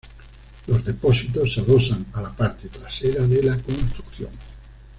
Los 0.65 0.83
depósitos 0.83 1.53
se 1.53 1.59
adosan 1.61 2.07
a 2.13 2.23
la 2.23 2.33
parte 2.35 2.67
trasera 2.69 3.21
de 3.27 3.43
la 3.43 3.55
construcción. 3.59 4.31